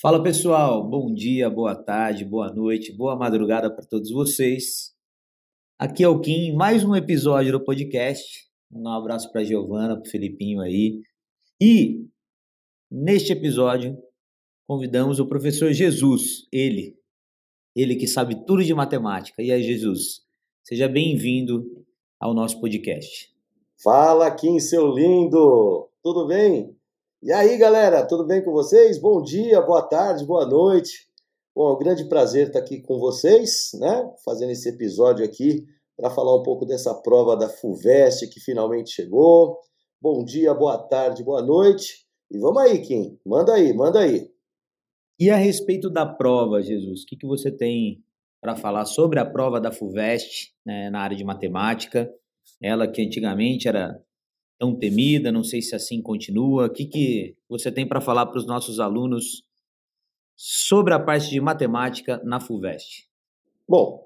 Fala 0.00 0.22
pessoal, 0.22 0.88
bom 0.88 1.12
dia, 1.12 1.50
boa 1.50 1.74
tarde, 1.74 2.24
boa 2.24 2.52
noite, 2.54 2.92
boa 2.92 3.16
madrugada 3.16 3.68
para 3.68 3.84
todos 3.84 4.12
vocês. 4.12 4.94
Aqui 5.76 6.04
é 6.04 6.08
o 6.08 6.20
Kim, 6.20 6.52
mais 6.54 6.84
um 6.84 6.94
episódio 6.94 7.50
do 7.50 7.64
podcast. 7.64 8.48
Um 8.70 8.88
abraço 8.88 9.32
para 9.32 9.42
Giovana, 9.42 10.00
para 10.00 10.08
Felipinho 10.08 10.60
aí. 10.60 11.02
E 11.60 12.06
neste 12.88 13.32
episódio 13.32 13.98
convidamos 14.68 15.18
o 15.18 15.26
professor 15.26 15.72
Jesus, 15.72 16.46
ele, 16.52 16.96
ele 17.74 17.96
que 17.96 18.06
sabe 18.06 18.46
tudo 18.46 18.62
de 18.62 18.72
matemática. 18.72 19.42
E 19.42 19.50
aí, 19.50 19.64
Jesus, 19.64 20.20
seja 20.62 20.86
bem-vindo 20.86 21.84
ao 22.20 22.32
nosso 22.32 22.60
podcast. 22.60 23.34
Fala, 23.82 24.30
Kim, 24.30 24.60
seu 24.60 24.92
lindo! 24.94 25.90
Tudo 26.04 26.24
bem? 26.28 26.77
E 27.20 27.32
aí, 27.32 27.58
galera, 27.58 28.06
tudo 28.06 28.24
bem 28.24 28.44
com 28.44 28.52
vocês? 28.52 28.96
Bom 28.96 29.20
dia, 29.20 29.60
boa 29.60 29.82
tarde, 29.82 30.24
boa 30.24 30.46
noite. 30.46 31.08
Bom, 31.52 31.70
é 31.70 31.72
um 31.72 31.78
grande 31.78 32.08
prazer 32.08 32.46
estar 32.46 32.60
aqui 32.60 32.80
com 32.80 32.96
vocês, 33.00 33.72
né? 33.74 34.08
Fazendo 34.24 34.50
esse 34.52 34.68
episódio 34.68 35.24
aqui 35.24 35.66
para 35.96 36.10
falar 36.10 36.36
um 36.36 36.44
pouco 36.44 36.64
dessa 36.64 36.94
prova 36.94 37.36
da 37.36 37.48
FUVEST 37.48 38.28
que 38.28 38.38
finalmente 38.38 38.90
chegou. 38.90 39.58
Bom 40.00 40.22
dia, 40.24 40.54
boa 40.54 40.78
tarde, 40.78 41.24
boa 41.24 41.42
noite. 41.42 42.06
E 42.30 42.38
vamos 42.38 42.62
aí, 42.62 42.80
Kim. 42.82 43.18
Manda 43.26 43.52
aí, 43.54 43.72
manda 43.74 43.98
aí. 43.98 44.30
E 45.18 45.28
a 45.28 45.36
respeito 45.36 45.90
da 45.90 46.06
prova, 46.06 46.62
Jesus, 46.62 47.02
o 47.02 47.06
que, 47.06 47.16
que 47.16 47.26
você 47.26 47.50
tem 47.50 48.00
para 48.40 48.54
falar 48.54 48.84
sobre 48.84 49.18
a 49.18 49.26
prova 49.26 49.60
da 49.60 49.72
FUVEST 49.72 50.54
né, 50.64 50.88
na 50.88 51.00
área 51.00 51.16
de 51.16 51.24
matemática? 51.24 52.08
Ela 52.62 52.86
que 52.86 53.02
antigamente 53.02 53.66
era 53.66 54.00
tão 54.58 54.74
temida, 54.74 55.30
não 55.30 55.44
sei 55.44 55.62
se 55.62 55.74
assim 55.74 56.02
continua. 56.02 56.66
O 56.66 56.70
que, 56.70 56.84
que 56.84 57.36
você 57.48 57.70
tem 57.70 57.86
para 57.86 58.00
falar 58.00 58.26
para 58.26 58.38
os 58.38 58.46
nossos 58.46 58.80
alunos 58.80 59.44
sobre 60.36 60.92
a 60.92 61.00
parte 61.00 61.30
de 61.30 61.40
matemática 61.40 62.20
na 62.24 62.40
FUVEST? 62.40 63.08
Bom, 63.68 64.04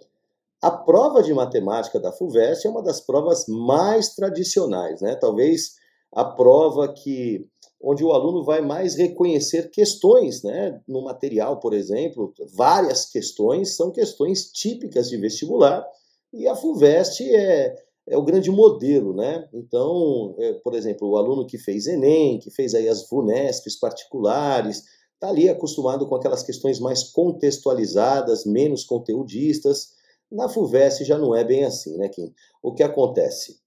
a 0.61 0.71
prova 0.71 1.23
de 1.23 1.33
matemática 1.33 1.99
da 1.99 2.13
FUVEST 2.13 2.67
é 2.67 2.71
uma 2.71 2.83
das 2.83 3.01
provas 3.01 3.47
mais 3.49 4.15
tradicionais, 4.15 5.01
né? 5.01 5.17
Talvez 5.17 5.77
a 6.13 6.25
prova 6.25 6.93
que 6.93 7.47
onde 7.83 8.05
o 8.05 8.13
aluno 8.13 8.45
vai 8.45 8.61
mais 8.61 8.95
reconhecer 8.95 9.71
questões, 9.71 10.43
né? 10.43 10.81
No 10.87 11.03
material, 11.03 11.59
por 11.59 11.73
exemplo, 11.73 12.33
várias 12.55 13.07
questões 13.07 13.75
são 13.75 13.91
questões 13.91 14.53
típicas 14.53 15.09
de 15.09 15.17
vestibular 15.17 15.85
e 16.33 16.47
a 16.47 16.55
FUVEST 16.55 17.29
é 17.29 17.75
é 18.09 18.17
o 18.17 18.25
grande 18.25 18.51
modelo, 18.51 19.15
né? 19.15 19.49
Então, 19.53 20.35
é, 20.39 20.55
por 20.55 20.75
exemplo, 20.75 21.09
o 21.09 21.17
aluno 21.17 21.47
que 21.47 21.59
fez 21.59 21.87
Enem, 21.87 22.39
que 22.39 22.51
fez 22.51 22.75
aí 22.75 22.89
as 22.89 23.09
VUNESPs 23.09 23.79
particulares, 23.79 24.83
está 25.15 25.29
ali 25.29 25.49
acostumado 25.49 26.09
com 26.09 26.17
aquelas 26.17 26.43
questões 26.43 26.81
mais 26.81 27.05
contextualizadas, 27.05 28.45
menos 28.45 28.85
conteudistas. 28.85 29.93
Na 30.31 30.49
FUVEST 30.49 31.05
já 31.05 31.17
não 31.17 31.35
é 31.35 31.45
bem 31.45 31.65
assim, 31.65 31.97
né, 31.97 32.09
Kim? 32.09 32.35
O 32.61 32.75
que 32.75 32.83
acontece? 32.83 33.61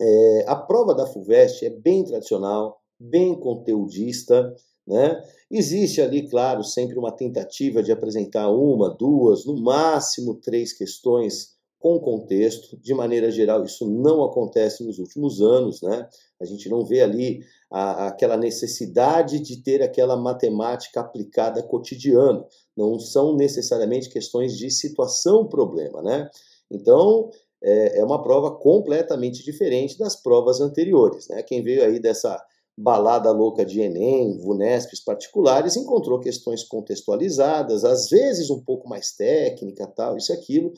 É, 0.00 0.44
a 0.46 0.54
prova 0.54 0.94
da 0.94 1.06
FUVEST 1.06 1.66
é 1.66 1.70
bem 1.70 2.04
tradicional, 2.04 2.80
bem 3.00 3.34
conteudista, 3.34 4.54
né? 4.86 5.20
Existe 5.50 6.00
ali, 6.00 6.28
claro, 6.28 6.62
sempre 6.62 6.98
uma 6.98 7.10
tentativa 7.10 7.82
de 7.82 7.90
apresentar 7.90 8.48
uma, 8.50 8.88
duas, 8.90 9.44
no 9.44 9.60
máximo 9.60 10.36
três 10.36 10.72
questões 10.72 11.56
com 11.82 11.98
contexto. 11.98 12.76
De 12.80 12.94
maneira 12.94 13.28
geral, 13.30 13.64
isso 13.64 13.84
não 13.90 14.22
acontece 14.22 14.84
nos 14.84 15.00
últimos 15.00 15.42
anos, 15.42 15.82
né? 15.82 16.08
A 16.40 16.44
gente 16.44 16.68
não 16.68 16.84
vê 16.84 17.00
ali 17.00 17.40
a, 17.68 18.06
aquela 18.06 18.36
necessidade 18.36 19.40
de 19.40 19.62
ter 19.62 19.82
aquela 19.82 20.16
matemática 20.16 21.00
aplicada 21.00 21.60
cotidiano. 21.60 22.46
Não 22.76 23.00
são 23.00 23.34
necessariamente 23.34 24.08
questões 24.08 24.56
de 24.56 24.70
situação-problema, 24.70 26.00
né? 26.00 26.30
Então, 26.70 27.30
é, 27.60 27.98
é 27.98 28.04
uma 28.04 28.22
prova 28.22 28.52
completamente 28.52 29.44
diferente 29.44 29.98
das 29.98 30.14
provas 30.14 30.60
anteriores, 30.60 31.28
né? 31.28 31.42
Quem 31.42 31.64
veio 31.64 31.84
aí 31.84 31.98
dessa 31.98 32.40
balada 32.78 33.30
louca 33.32 33.66
de 33.66 33.80
Enem, 33.80 34.38
VUNESPs 34.38 35.04
particulares, 35.04 35.76
encontrou 35.76 36.20
questões 36.20 36.62
contextualizadas, 36.64 37.84
às 37.84 38.08
vezes 38.08 38.50
um 38.50 38.60
pouco 38.60 38.88
mais 38.88 39.12
técnica, 39.12 39.86
tal, 39.86 40.16
isso 40.16 40.32
e 40.32 40.36
aquilo, 40.36 40.72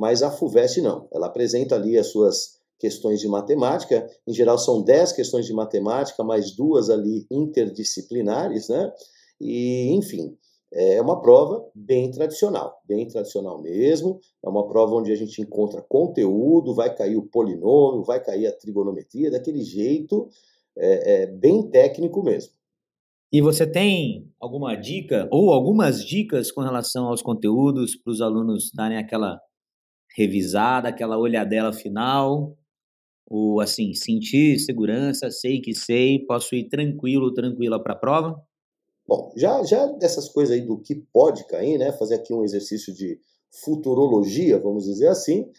mas 0.00 0.22
a 0.22 0.30
FUVEST 0.30 0.80
não. 0.80 1.06
Ela 1.12 1.26
apresenta 1.26 1.74
ali 1.74 1.98
as 1.98 2.06
suas 2.06 2.58
questões 2.78 3.20
de 3.20 3.28
matemática, 3.28 4.08
em 4.26 4.32
geral 4.32 4.58
são 4.58 4.82
10 4.82 5.12
questões 5.12 5.44
de 5.44 5.52
matemática, 5.52 6.24
mais 6.24 6.56
duas 6.56 6.88
ali 6.88 7.26
interdisciplinares, 7.30 8.70
né? 8.70 8.90
E, 9.38 9.90
enfim, 9.92 10.34
é 10.72 11.02
uma 11.02 11.20
prova 11.20 11.62
bem 11.74 12.10
tradicional, 12.10 12.80
bem 12.88 13.06
tradicional 13.06 13.60
mesmo. 13.60 14.18
É 14.42 14.48
uma 14.48 14.66
prova 14.66 14.94
onde 14.94 15.12
a 15.12 15.16
gente 15.16 15.42
encontra 15.42 15.82
conteúdo, 15.82 16.74
vai 16.74 16.94
cair 16.94 17.18
o 17.18 17.28
polinômio, 17.28 18.02
vai 18.02 18.24
cair 18.24 18.46
a 18.46 18.52
trigonometria, 18.56 19.30
daquele 19.30 19.62
jeito 19.62 20.30
é, 20.78 21.24
é 21.24 21.26
bem 21.26 21.68
técnico 21.68 22.22
mesmo. 22.22 22.54
E 23.30 23.42
você 23.42 23.66
tem 23.66 24.26
alguma 24.40 24.74
dica 24.74 25.28
ou 25.30 25.52
algumas 25.52 26.02
dicas 26.02 26.50
com 26.50 26.62
relação 26.62 27.08
aos 27.08 27.20
conteúdos 27.20 27.94
para 27.94 28.10
os 28.10 28.22
alunos 28.22 28.72
darem 28.74 28.96
aquela 28.96 29.38
revisada, 30.16 30.88
aquela 30.88 31.18
olhadela 31.18 31.72
final, 31.72 32.56
ou 33.26 33.60
assim, 33.60 33.94
sentir 33.94 34.58
segurança, 34.58 35.30
sei 35.30 35.60
que 35.60 35.74
sei, 35.74 36.18
posso 36.26 36.54
ir 36.54 36.68
tranquilo, 36.68 37.32
tranquila 37.32 37.82
para 37.82 37.92
a 37.92 37.98
prova? 37.98 38.42
Bom, 39.06 39.32
já, 39.36 39.62
já 39.64 39.86
dessas 39.86 40.28
coisas 40.28 40.54
aí 40.54 40.60
do 40.60 40.78
que 40.78 40.94
pode 41.12 41.46
cair, 41.46 41.78
né, 41.78 41.92
fazer 41.92 42.16
aqui 42.16 42.32
um 42.32 42.44
exercício 42.44 42.92
de 42.94 43.20
futurologia, 43.50 44.58
vamos 44.58 44.84
dizer 44.84 45.08
assim, 45.08 45.50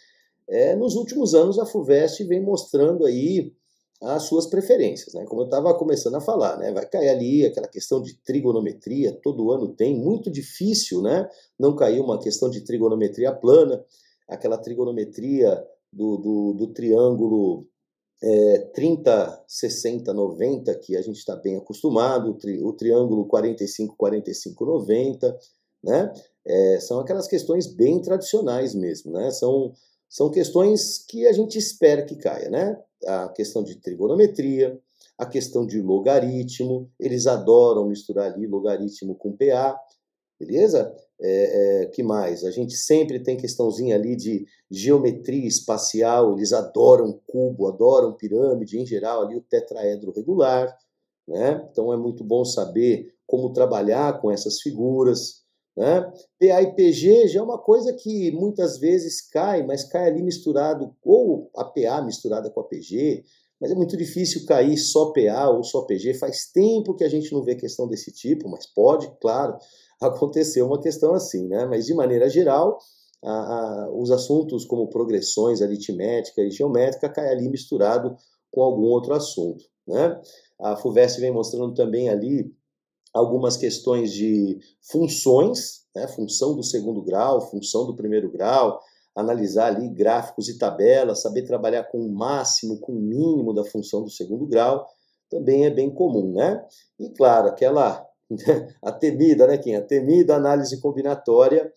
é, 0.47 0.75
nos 0.75 0.95
últimos 0.95 1.33
anos 1.33 1.59
a 1.59 1.65
FUVEST 1.65 2.23
vem 2.25 2.41
mostrando 2.41 3.05
aí 3.05 3.53
as 4.01 4.23
suas 4.23 4.47
preferências, 4.47 5.13
né? 5.13 5.23
Como 5.25 5.41
eu 5.41 5.45
estava 5.45 5.73
começando 5.75 6.15
a 6.15 6.21
falar, 6.21 6.57
né? 6.57 6.71
Vai 6.71 6.87
cair 6.87 7.09
ali 7.09 7.45
aquela 7.45 7.67
questão 7.67 8.01
de 8.01 8.15
trigonometria, 8.23 9.11
todo 9.21 9.51
ano 9.51 9.67
tem, 9.75 9.95
muito 9.95 10.31
difícil, 10.31 11.03
né? 11.03 11.29
Não 11.57 11.75
cair 11.75 11.99
uma 11.99 12.19
questão 12.19 12.49
de 12.49 12.61
trigonometria 12.61 13.31
plana 13.31 13.83
aquela 14.31 14.57
trigonometria 14.57 15.61
do, 15.91 16.17
do, 16.17 16.53
do 16.53 16.67
triângulo 16.67 17.67
é, 18.23 18.59
30, 18.73 19.43
60, 19.47 20.13
90, 20.13 20.75
que 20.75 20.95
a 20.95 21.01
gente 21.01 21.17
está 21.17 21.35
bem 21.35 21.57
acostumado, 21.57 22.31
o, 22.31 22.33
tri, 22.35 22.63
o, 22.63 22.71
triângulo 22.71 23.25
45, 23.27 23.95
45, 23.97 24.65
90, 24.65 25.39
né? 25.83 26.13
É, 26.45 26.79
são 26.79 26.99
aquelas 26.99 27.27
questões 27.27 27.67
bem 27.67 28.01
tradicionais 28.01 28.73
mesmo, 28.73 29.11
né? 29.11 29.31
São, 29.31 29.73
são 30.07 30.29
questões 30.29 30.99
que 30.99 31.27
a 31.27 31.33
gente 31.33 31.57
espera 31.57 32.05
que 32.05 32.15
caia, 32.15 32.49
né? 32.49 32.79
A 33.05 33.29
questão 33.29 33.63
de 33.63 33.75
trigonometria, 33.75 34.79
a 35.17 35.25
questão 35.25 35.65
de 35.65 35.81
logaritmo, 35.81 36.89
eles 36.99 37.27
adoram 37.27 37.87
misturar 37.87 38.31
ali 38.31 38.47
logaritmo 38.47 39.15
com 39.15 39.35
PA, 39.35 39.79
beleza? 40.39 40.95
É, 41.23 41.83
é, 41.83 41.85
que 41.85 42.01
mais? 42.01 42.43
A 42.43 42.49
gente 42.49 42.73
sempre 42.73 43.19
tem 43.19 43.37
questãozinha 43.37 43.95
ali 43.95 44.15
de 44.15 44.47
geometria 44.71 45.47
espacial, 45.47 46.35
eles 46.35 46.51
adoram 46.51 47.19
cubo, 47.27 47.67
adoram 47.67 48.13
pirâmide, 48.13 48.79
em 48.79 48.85
geral 48.87 49.21
ali 49.21 49.35
o 49.35 49.41
tetraedro 49.41 50.11
regular, 50.11 50.75
né? 51.27 51.63
Então 51.71 51.93
é 51.93 51.97
muito 51.97 52.23
bom 52.23 52.43
saber 52.43 53.13
como 53.27 53.53
trabalhar 53.53 54.19
com 54.19 54.31
essas 54.31 54.61
figuras, 54.61 55.43
né? 55.77 56.01
PA 56.39 56.91
já 57.27 57.39
é 57.39 57.43
uma 57.43 57.59
coisa 57.59 57.93
que 57.93 58.31
muitas 58.31 58.79
vezes 58.79 59.21
cai, 59.21 59.63
mas 59.63 59.83
cai 59.83 60.07
ali 60.07 60.23
misturado, 60.23 60.95
ou 61.03 61.51
a 61.55 61.63
PA 61.63 62.01
misturada 62.01 62.49
com 62.49 62.61
a 62.61 62.63
PG, 62.63 63.23
mas 63.59 63.69
é 63.69 63.75
muito 63.75 63.95
difícil 63.95 64.43
cair 64.47 64.75
só 64.75 65.13
PA 65.13 65.51
ou 65.51 65.63
só 65.63 65.83
PG. 65.83 66.15
Faz 66.15 66.47
tempo 66.51 66.95
que 66.95 67.03
a 67.03 67.09
gente 67.09 67.31
não 67.31 67.43
vê 67.43 67.53
questão 67.53 67.87
desse 67.87 68.11
tipo, 68.11 68.49
mas 68.49 68.65
pode, 68.65 69.11
claro 69.21 69.55
aconteceu 70.01 70.65
uma 70.65 70.81
questão 70.81 71.13
assim, 71.13 71.47
né? 71.47 71.65
Mas 71.65 71.85
de 71.85 71.93
maneira 71.93 72.27
geral, 72.27 72.79
a, 73.23 73.31
a, 73.31 73.89
os 73.93 74.09
assuntos 74.11 74.65
como 74.65 74.89
progressões 74.89 75.61
aritmética 75.61 76.41
e 76.41 76.49
geométrica 76.49 77.07
caem 77.07 77.31
ali 77.31 77.49
misturado 77.49 78.15
com 78.51 78.61
algum 78.61 78.85
outro 78.85 79.13
assunto, 79.13 79.63
né? 79.87 80.19
A 80.59 80.75
FUVEST 80.75 81.19
vem 81.19 81.31
mostrando 81.31 81.73
também 81.73 82.09
ali 82.09 82.53
algumas 83.13 83.57
questões 83.57 84.11
de 84.11 84.59
funções, 84.91 85.81
né? 85.95 86.07
função 86.07 86.55
do 86.55 86.63
segundo 86.63 87.01
grau, 87.01 87.41
função 87.49 87.85
do 87.85 87.95
primeiro 87.95 88.31
grau, 88.31 88.79
analisar 89.15 89.67
ali 89.67 89.89
gráficos 89.89 90.47
e 90.47 90.57
tabelas, 90.57 91.21
saber 91.21 91.43
trabalhar 91.43 91.83
com 91.85 91.99
o 91.99 92.11
máximo, 92.11 92.79
com 92.79 92.93
o 92.93 93.01
mínimo 93.01 93.53
da 93.53 93.63
função 93.63 94.03
do 94.03 94.09
segundo 94.09 94.47
grau, 94.47 94.87
também 95.29 95.65
é 95.65 95.69
bem 95.69 95.89
comum, 95.93 96.33
né? 96.33 96.63
E 96.99 97.09
claro, 97.09 97.47
aquela 97.47 98.05
a 98.81 98.91
temida, 98.91 99.47
né, 99.47 99.57
Kim? 99.57 99.75
A 99.75 99.81
temida 99.81 100.35
análise 100.35 100.79
combinatória 100.79 101.71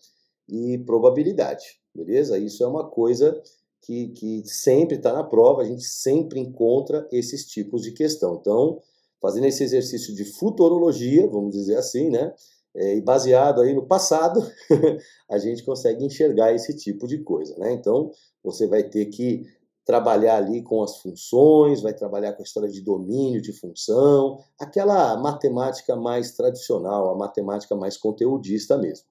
e 0.47 0.77
probabilidade, 0.79 1.65
beleza? 1.93 2.37
Isso 2.37 2.63
é 2.63 2.67
uma 2.67 2.89
coisa 2.89 3.41
que, 3.81 4.09
que 4.09 4.43
sempre 4.45 4.97
está 4.97 5.13
na 5.13 5.23
prova, 5.23 5.61
a 5.61 5.65
gente 5.65 5.83
sempre 5.83 6.39
encontra 6.39 7.07
esses 7.11 7.45
tipos 7.45 7.81
de 7.81 7.91
questão. 7.91 8.37
Então, 8.39 8.81
fazendo 9.21 9.45
esse 9.47 9.63
exercício 9.63 10.13
de 10.15 10.25
futurologia, 10.25 11.27
vamos 11.27 11.51
dizer 11.51 11.77
assim, 11.77 12.09
né? 12.09 12.33
é, 12.75 12.97
e 12.97 13.01
baseado 13.01 13.61
aí 13.61 13.73
no 13.73 13.85
passado, 13.85 14.45
a 15.29 15.37
gente 15.37 15.63
consegue 15.63 16.03
enxergar 16.03 16.53
esse 16.53 16.75
tipo 16.75 17.07
de 17.07 17.19
coisa, 17.19 17.57
né? 17.57 17.71
Então, 17.71 18.11
você 18.43 18.67
vai 18.67 18.83
ter 18.83 19.05
que 19.05 19.47
trabalhar 19.85 20.37
ali 20.37 20.63
com 20.63 20.81
as 20.81 20.97
funções, 20.97 21.81
vai 21.81 21.93
trabalhar 21.93 22.33
com 22.33 22.41
a 22.41 22.45
história 22.45 22.69
de 22.69 22.81
domínio 22.81 23.41
de 23.41 23.53
função, 23.53 24.43
aquela 24.59 25.15
matemática 25.21 25.95
mais 25.95 26.31
tradicional, 26.31 27.11
a 27.11 27.17
matemática 27.17 27.75
mais 27.75 27.95
conteudista 27.95 28.77
mesmo. 28.77 29.05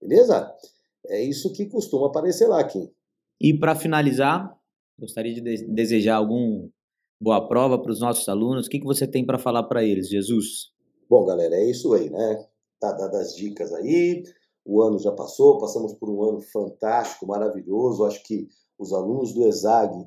Beleza? 0.00 0.54
É 1.08 1.22
isso 1.22 1.52
que 1.52 1.66
costuma 1.66 2.06
aparecer 2.06 2.46
lá, 2.46 2.62
Kim. 2.62 2.88
E 3.40 3.52
para 3.52 3.74
finalizar, 3.74 4.56
gostaria 4.98 5.34
de 5.34 5.66
desejar 5.66 6.16
algum 6.16 6.68
boa 7.20 7.46
prova 7.48 7.78
para 7.78 7.90
os 7.90 8.00
nossos 8.00 8.28
alunos. 8.28 8.66
O 8.66 8.70
que, 8.70 8.78
que 8.78 8.86
você 8.86 9.06
tem 9.06 9.24
para 9.24 9.38
falar 9.38 9.64
para 9.64 9.84
eles, 9.84 10.08
Jesus? 10.08 10.72
Bom, 11.08 11.24
galera, 11.24 11.54
é 11.56 11.70
isso 11.70 11.92
aí, 11.94 12.10
né? 12.10 12.46
Tá 12.80 12.92
dadas 12.92 13.28
as 13.28 13.36
dicas 13.36 13.72
aí. 13.72 14.22
O 14.64 14.82
ano 14.82 14.98
já 14.98 15.12
passou, 15.12 15.58
passamos 15.58 15.94
por 15.94 16.10
um 16.10 16.22
ano 16.22 16.40
fantástico, 16.40 17.26
maravilhoso. 17.26 18.04
Acho 18.04 18.22
que 18.24 18.48
os 18.78 18.92
alunos 18.92 19.32
do 19.32 19.46
ESAG 19.46 20.06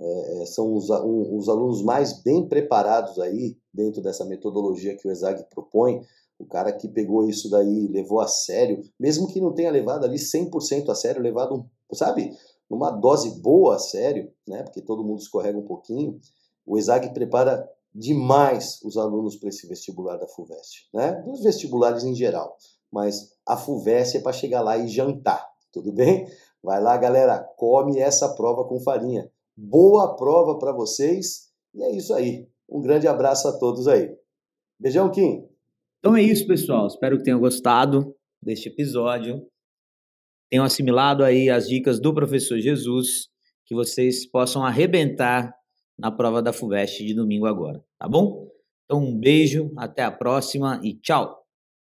é, 0.00 0.42
é, 0.42 0.46
são 0.46 0.74
os, 0.74 0.88
um, 0.90 1.36
os 1.36 1.48
alunos 1.48 1.82
mais 1.82 2.22
bem 2.22 2.48
preparados 2.48 3.18
aí 3.18 3.56
dentro 3.74 4.00
dessa 4.00 4.24
metodologia 4.24 4.96
que 4.96 5.08
o 5.08 5.10
ESAG 5.10 5.44
propõe. 5.50 6.00
O 6.38 6.46
cara 6.46 6.72
que 6.72 6.86
pegou 6.86 7.28
isso 7.28 7.50
daí, 7.50 7.88
levou 7.88 8.20
a 8.20 8.28
sério, 8.28 8.80
mesmo 8.98 9.26
que 9.26 9.40
não 9.40 9.52
tenha 9.52 9.72
levado 9.72 10.04
ali 10.04 10.16
100% 10.16 10.88
a 10.88 10.94
sério, 10.94 11.20
levado, 11.20 11.68
sabe, 11.92 12.32
numa 12.70 12.92
dose 12.92 13.40
boa 13.40 13.74
a 13.74 13.78
sério, 13.78 14.30
né? 14.46 14.62
Porque 14.62 14.80
todo 14.80 15.02
mundo 15.02 15.18
escorrega 15.18 15.58
um 15.58 15.64
pouquinho. 15.64 16.20
O 16.64 16.78
ESAG 16.78 17.12
prepara 17.12 17.68
demais 17.92 18.80
os 18.84 18.96
alunos 18.96 19.34
para 19.36 19.48
esse 19.48 19.66
vestibular 19.66 20.16
da 20.16 20.28
FUVEST, 20.28 20.88
né? 20.94 21.12
Dos 21.22 21.42
vestibulares 21.42 22.04
em 22.04 22.14
geral. 22.14 22.56
Mas 22.90 23.32
a 23.44 23.56
FUVEST 23.56 24.18
é 24.18 24.20
para 24.20 24.32
chegar 24.32 24.60
lá 24.60 24.78
e 24.78 24.86
jantar, 24.86 25.44
tudo 25.72 25.92
bem? 25.92 26.28
Vai 26.62 26.80
lá, 26.82 26.96
galera, 26.96 27.38
come 27.56 27.98
essa 27.98 28.34
prova 28.34 28.64
com 28.64 28.80
farinha. 28.80 29.30
Boa 29.56 30.16
prova 30.16 30.58
para 30.58 30.72
vocês. 30.72 31.48
E 31.74 31.82
é 31.82 31.96
isso 31.96 32.14
aí. 32.14 32.48
Um 32.68 32.80
grande 32.80 33.06
abraço 33.06 33.48
a 33.48 33.58
todos 33.58 33.88
aí. 33.88 34.14
Beijão, 34.78 35.10
Kim. 35.10 35.46
Então 35.98 36.16
é 36.16 36.22
isso, 36.22 36.46
pessoal. 36.46 36.86
Espero 36.86 37.18
que 37.18 37.24
tenham 37.24 37.40
gostado 37.40 38.14
deste 38.42 38.68
episódio. 38.68 39.46
Tenham 40.50 40.64
assimilado 40.64 41.24
aí 41.24 41.50
as 41.50 41.68
dicas 41.68 42.00
do 42.00 42.14
professor 42.14 42.58
Jesus, 42.58 43.28
que 43.66 43.74
vocês 43.74 44.26
possam 44.26 44.64
arrebentar 44.64 45.54
na 45.98 46.10
prova 46.10 46.40
da 46.40 46.52
FUVEST 46.52 47.04
de 47.04 47.12
domingo 47.12 47.46
agora, 47.46 47.84
tá 47.98 48.08
bom? 48.08 48.48
Então 48.84 49.04
um 49.04 49.18
beijo, 49.18 49.70
até 49.76 50.02
a 50.02 50.10
próxima 50.10 50.80
e 50.82 50.94
tchau! 50.94 51.37